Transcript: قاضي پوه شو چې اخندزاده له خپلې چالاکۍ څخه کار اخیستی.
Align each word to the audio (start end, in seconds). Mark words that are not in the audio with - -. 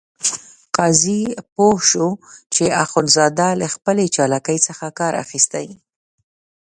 قاضي 0.77 1.21
پوه 1.53 1.77
شو 1.89 2.07
چې 2.53 2.63
اخندزاده 2.83 3.47
له 3.61 3.67
خپلې 3.75 4.05
چالاکۍ 4.15 4.57
څخه 4.67 4.85
کار 4.99 5.13
اخیستی. 5.23 5.67